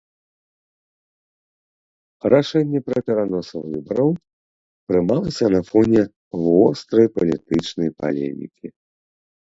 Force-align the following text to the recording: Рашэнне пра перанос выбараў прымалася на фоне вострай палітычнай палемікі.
Рашэнне 2.35 2.79
пра 2.87 2.97
перанос 3.11 3.47
выбараў 3.73 4.09
прымалася 4.93 5.45
на 5.57 5.61
фоне 5.69 6.01
вострай 6.47 7.07
палітычнай 7.19 7.89
палемікі. 8.01 8.67